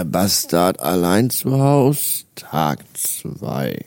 [0.00, 3.84] Der Bastard allein zu Haus, Tag 2.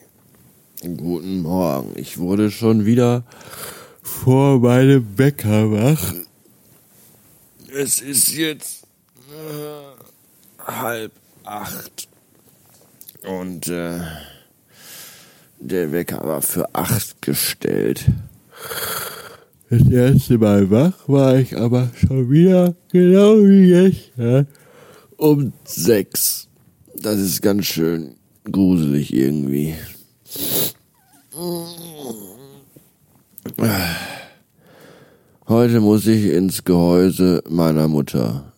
[0.81, 1.93] Guten Morgen.
[1.95, 3.23] Ich wurde schon wieder
[4.03, 6.13] vor meinem Bäcker wach.
[7.75, 8.83] Es ist jetzt
[9.31, 11.13] äh, halb
[11.45, 12.07] acht.
[13.23, 14.01] Und äh,
[15.57, 18.05] der Wecker war für acht gestellt.
[19.71, 24.47] Das erste Mal wach war ich aber schon wieder genau wie gestern
[25.17, 26.47] um sechs.
[26.95, 28.15] Das ist ganz schön
[28.49, 29.75] gruselig irgendwie.
[35.47, 38.53] Heute muss ich ins Gehäuse meiner Mutter.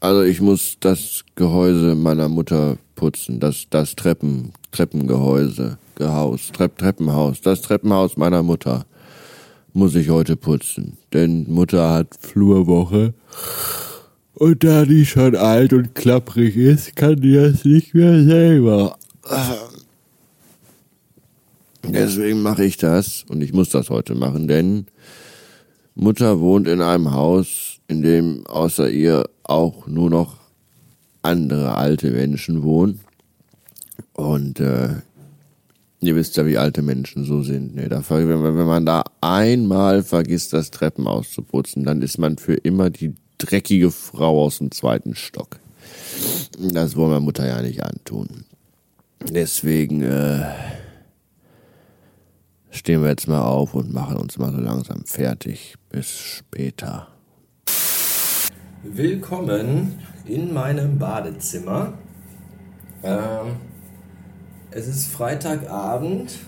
[0.00, 7.40] Also ich muss das Gehäuse meiner Mutter putzen, das das Treppen Treppengehäuse, Gehaus, Trepp, Treppenhaus,
[7.40, 8.86] das Treppenhaus meiner Mutter
[9.72, 13.14] muss ich heute putzen, denn Mutter hat Flurwoche
[14.34, 18.96] und da die schon alt und klapprig ist, kann die das nicht mehr selber.
[21.82, 24.86] Deswegen mache ich das und ich muss das heute machen, denn
[25.94, 30.38] Mutter wohnt in einem Haus, in dem außer ihr auch nur noch
[31.22, 33.00] andere alte Menschen wohnen.
[34.12, 34.88] Und äh,
[36.00, 37.74] ihr wisst ja, wie alte Menschen so sind.
[37.74, 37.88] Ne?
[37.88, 42.90] Da, wenn, wenn man da einmal vergisst, das Treppen auszuputzen, dann ist man für immer
[42.90, 45.58] die dreckige Frau aus dem zweiten Stock.
[46.58, 48.44] Das wollen wir Mutter ja nicht antun.
[49.20, 50.44] Deswegen äh,
[52.70, 55.74] stehen wir jetzt mal auf und machen uns mal so langsam fertig.
[55.90, 57.08] Bis später.
[58.82, 61.94] Willkommen in meinem Badezimmer.
[63.02, 63.56] Ähm,
[64.70, 66.38] es ist Freitagabend.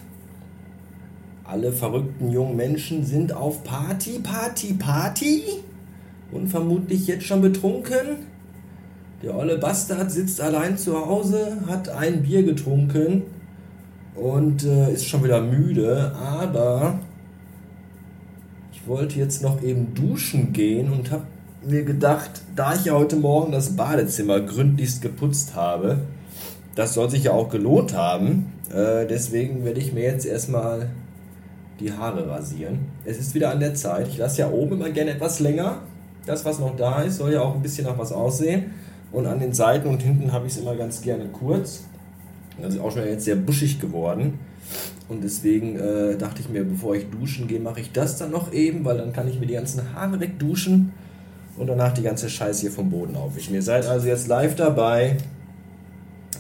[1.45, 5.43] Alle verrückten jungen Menschen sind auf Party, Party, Party
[6.33, 8.27] und vermutlich jetzt schon betrunken.
[9.23, 13.23] Der olle Bastard sitzt allein zu Hause, hat ein Bier getrunken
[14.15, 16.99] und äh, ist schon wieder müde, aber
[18.73, 21.25] ich wollte jetzt noch eben duschen gehen und habe
[21.67, 25.99] mir gedacht, da ich ja heute Morgen das Badezimmer gründlichst geputzt habe,
[26.75, 28.53] das soll sich ja auch gelohnt haben.
[28.71, 30.91] Äh, deswegen werde ich mir jetzt erstmal
[31.81, 32.81] die Haare rasieren.
[33.05, 34.09] Es ist wieder an der Zeit.
[34.09, 35.83] Ich lasse ja oben immer gerne etwas länger,
[36.27, 38.73] das, was noch da ist, soll ja auch ein bisschen nach was aussehen.
[39.13, 41.85] Und an den Seiten und hinten habe ich es immer ganz gerne kurz.
[42.61, 44.39] Das ist auch schon jetzt sehr buschig geworden.
[45.09, 48.53] Und deswegen äh, dachte ich mir, bevor ich duschen gehe, mache ich das dann noch
[48.53, 50.93] eben, weil dann kann ich mir die ganzen Haare wegduschen
[51.57, 53.55] und danach die ganze Scheiße hier vom Boden aufwischen.
[53.55, 55.17] Ihr seid also jetzt live dabei,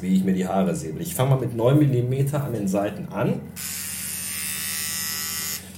[0.00, 1.00] wie ich mir die Haare säbel.
[1.00, 3.40] Ich fange mal mit 9 mm an den Seiten an.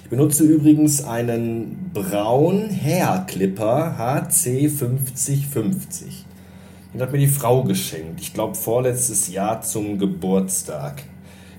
[0.09, 5.75] Ich benutze übrigens einen Braun Hair Clipper HC5050.
[6.95, 8.19] Den hat mir die Frau geschenkt.
[8.23, 11.03] Ich glaube vorletztes Jahr zum Geburtstag.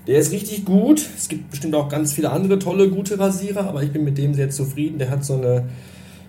[0.08, 1.08] Der ist richtig gut.
[1.16, 4.34] Es gibt bestimmt auch ganz viele andere tolle, gute Rasierer, aber ich bin mit dem
[4.34, 4.98] sehr zufrieden.
[4.98, 5.68] Der hat so eine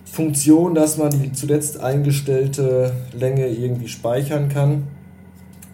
[0.06, 4.84] Funktion, dass man die zuletzt eingestellte Länge irgendwie speichern kann.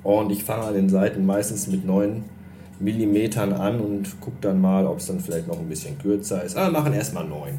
[0.02, 2.24] Und ich fange an den Seiten meistens mit 9
[2.79, 6.55] Millimetern an und gucke dann mal, ob es dann vielleicht noch ein bisschen kürzer ist.
[6.55, 7.53] Aber machen erstmal 9.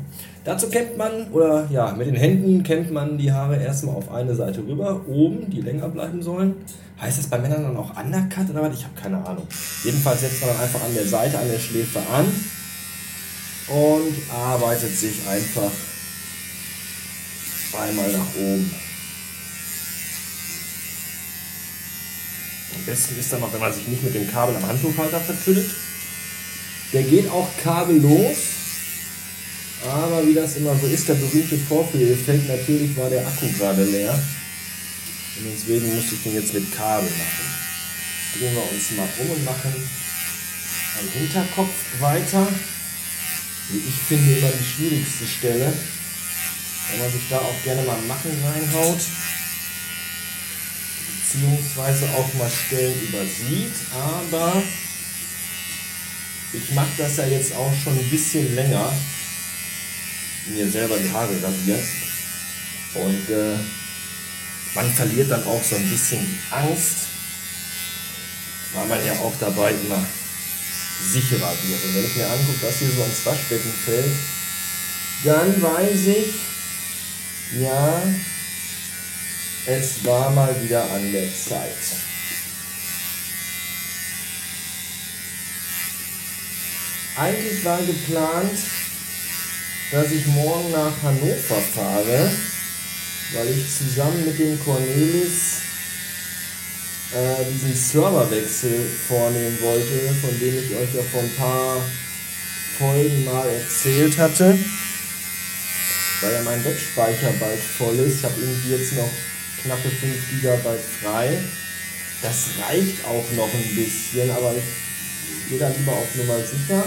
[0.45, 4.35] Dazu kämmt man, oder ja, mit den Händen kämmt man die Haare erstmal auf eine
[4.35, 6.55] Seite rüber, oben, die länger bleiben sollen.
[7.01, 8.75] Heißt das bei Männern dann auch Undercut oder was?
[8.75, 9.47] Ich habe keine Ahnung.
[9.85, 12.27] Jedenfalls setzt man dann einfach an der Seite, an der Schläfe an
[13.69, 15.71] und arbeitet sich einfach
[17.81, 18.88] einmal nach oben.
[22.89, 25.71] Besten ist dann noch, wenn man sich nicht mit dem Kabel am Handtuchhalter vertüdelt.
[26.93, 28.37] Der geht auch kabellos.
[29.85, 34.13] Aber wie das immer so ist, der berühmte Vorführeffekt, natürlich war der Akku gerade leer.
[34.13, 37.47] Und deswegen musste ich den jetzt mit Kabel machen.
[38.37, 39.73] Drehen wir uns mal um und machen
[41.01, 42.49] am Hinterkopf weiter.
[43.71, 45.73] Wie ich finde, immer die schwierigste Stelle.
[46.91, 49.01] Wenn man sich da auch gerne mal Macken reinhaut
[51.29, 54.63] beziehungsweise auch mal Stellen übersieht, aber
[56.53, 58.93] ich mache das ja jetzt auch schon ein bisschen länger,
[60.47, 61.85] mir selber die Haare rasiert
[62.95, 63.57] und äh,
[64.75, 66.97] man verliert dann auch so ein bisschen die Angst,
[68.73, 70.05] weil man ja auch dabei immer
[71.13, 71.85] sicherer wird.
[71.85, 74.13] Und wenn ich mir angucke, was hier so ans Waschbecken fällt,
[75.25, 78.03] dann weiß ich, ja,
[79.69, 81.77] es war mal wieder an der Zeit.
[87.17, 88.59] Eigentlich war geplant,
[89.93, 92.31] dass ich morgen nach Hannover fahre,
[93.35, 95.59] weil ich zusammen mit dem Cornelis
[97.15, 101.85] äh, diesen Serverwechsel vornehmen wollte, von dem ich euch ja vor ein paar
[102.79, 104.59] Folgen mal erzählt hatte.
[106.23, 108.19] Weil ja mein Webspeicher bald voll ist.
[108.19, 109.11] Ich habe irgendwie jetzt noch
[109.63, 110.69] knappe 5 GB
[111.03, 111.39] frei.
[112.23, 116.85] Das reicht auch noch ein bisschen, aber ich gehe da lieber auf Nummer sicher.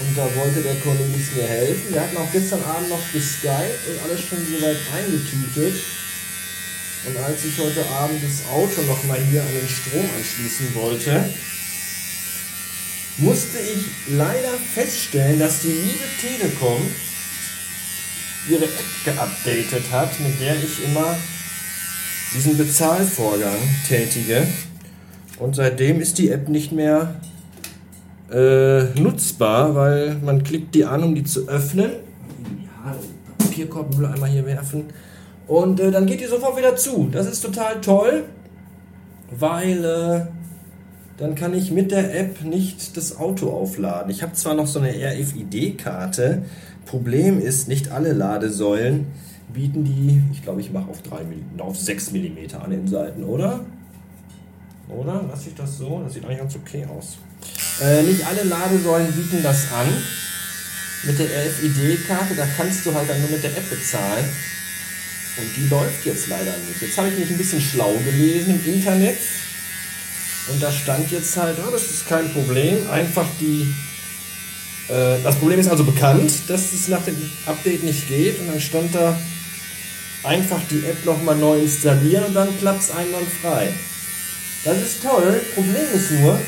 [0.00, 1.92] Und da wollte der Cornelis mir helfen.
[1.92, 5.74] Wir hatten auch gestern Abend noch geskypt und alles schon soweit eingetütet.
[7.06, 11.32] Und als ich heute Abend das Auto nochmal hier an den Strom anschließen wollte,
[13.18, 16.88] musste ich leider feststellen, dass die liebe Telekom
[18.48, 21.18] ihre App geupdatet hat, mit der ich immer
[22.34, 24.46] diesen Bezahlvorgang tätige.
[25.38, 27.14] Und seitdem ist die App nicht mehr
[28.30, 31.90] äh, nutzbar, weil man klickt die an, um die zu öffnen.
[32.62, 32.94] Ja,
[33.38, 34.84] Papierkorb, einmal hier werfen.
[35.46, 37.08] Und äh, dann geht die sofort wieder zu.
[37.10, 38.24] Das ist total toll,
[39.30, 40.26] weil äh,
[41.16, 44.10] dann kann ich mit der App nicht das Auto aufladen.
[44.10, 46.42] Ich habe zwar noch so eine RFID-Karte.
[46.84, 49.06] Problem ist, nicht alle Ladesäulen
[49.52, 51.02] bieten die, ich glaube, ich mache auf,
[51.58, 53.64] auf 6 mm an den Seiten, oder?
[54.88, 55.24] Oder?
[55.28, 56.02] Lasse ich das so?
[56.02, 57.18] Das sieht eigentlich ganz okay aus.
[57.80, 59.88] Äh, nicht alle Ladesäulen bieten das an.
[61.04, 64.24] Mit der RFID-Karte, da kannst du halt dann nur mit der App bezahlen.
[65.36, 66.82] Und die läuft jetzt leider nicht.
[66.82, 69.18] Jetzt habe ich mich ein bisschen schlau gelesen im Internet.
[70.48, 72.90] Und da stand jetzt halt, oh, das ist kein Problem.
[72.90, 73.72] Einfach die.
[74.88, 77.16] Äh, das Problem ist also bekannt, dass es nach dem
[77.46, 78.40] Update nicht geht.
[78.40, 79.16] Und dann stand da,
[80.28, 83.68] einfach die App nochmal neu installieren und dann klappt es einwandfrei.
[84.64, 85.40] Das ist toll.
[85.54, 86.38] Problem ist nur,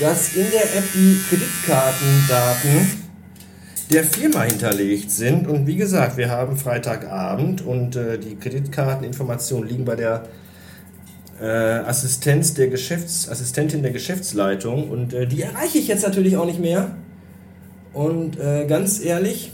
[0.00, 3.06] dass in der App die Kreditkartendaten
[3.90, 5.46] der Firma hinterlegt sind.
[5.46, 10.24] Und wie gesagt, wir haben Freitagabend und äh, die Kreditkarteninformationen liegen bei der
[11.40, 16.46] äh, Assistenz der Geschäfts Assistentin der Geschäftsleitung und äh, die erreiche ich jetzt natürlich auch
[16.46, 16.96] nicht mehr.
[17.92, 19.52] Und äh, ganz ehrlich,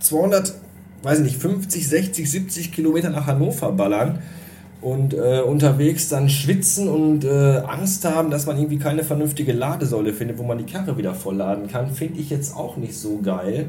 [0.00, 0.54] 200,
[1.02, 4.20] weiß ich nicht, 50, 60, 70 Kilometer nach Hannover ballern
[4.80, 10.12] und äh, unterwegs dann schwitzen und äh, Angst haben, dass man irgendwie keine vernünftige Ladesäule
[10.12, 13.68] findet, wo man die Karre wieder vollladen kann, finde ich jetzt auch nicht so geil.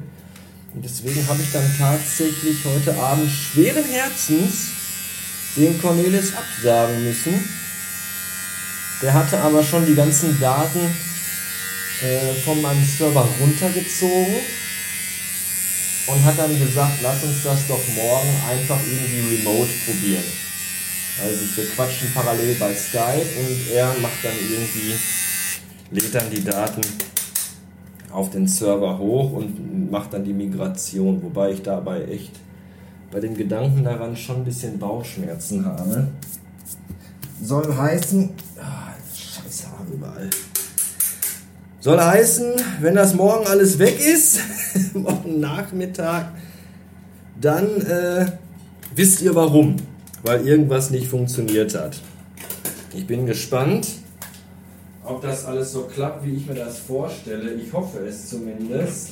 [0.74, 4.72] Und deswegen habe ich dann tatsächlich heute Abend schweren Herzens
[5.56, 7.34] den Cornelis absagen müssen.
[9.04, 10.80] Der hatte aber schon die ganzen Daten
[12.02, 14.63] äh, von meinem Server runtergezogen
[16.08, 20.24] und hat dann gesagt, lass uns das doch morgen einfach irgendwie remote probieren.
[21.22, 24.96] Also wir quatschen parallel bei Skype und er macht dann irgendwie,
[25.92, 26.82] lädt dann die Daten
[28.12, 32.32] auf den Server hoch und macht dann die Migration, wobei ich dabei echt
[33.12, 36.08] bei dem Gedanken daran schon ein bisschen Bauchschmerzen habe.
[37.42, 40.30] Soll heißen, ah, scheiß Haare überall.
[41.84, 44.40] Soll heißen, wenn das morgen alles weg ist,
[44.94, 46.32] morgen Nachmittag,
[47.42, 48.26] dann äh,
[48.96, 49.76] wisst ihr warum
[50.24, 52.00] weil irgendwas nicht funktioniert hat.
[52.94, 53.88] Ich bin gespannt,
[55.04, 57.54] ob das alles so klappt, wie ich mir das vorstelle.
[57.54, 59.10] Ich hoffe es zumindest.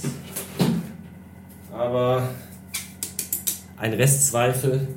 [1.71, 2.29] Aber
[3.77, 4.87] ein Restzweifel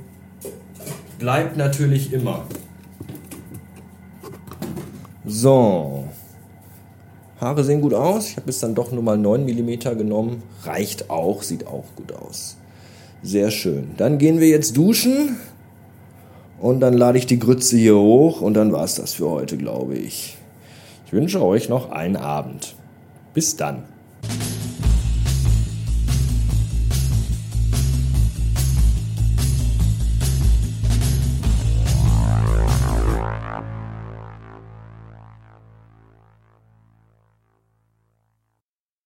[1.19, 2.47] bleibt natürlich immer.
[5.27, 6.04] So.
[7.45, 8.31] Haare sehen gut aus.
[8.31, 10.43] Ich habe bis dann doch nur mal 9 mm genommen.
[10.65, 12.57] Reicht auch, sieht auch gut aus.
[13.23, 13.91] Sehr schön.
[13.97, 15.37] Dann gehen wir jetzt duschen.
[16.61, 19.59] Und dann lade ich die Grütze hier hoch und dann war es das für heute,
[19.59, 20.39] glaube ich.
[21.07, 22.75] Ich wünsche euch noch einen Abend.
[23.35, 23.85] Bis dann.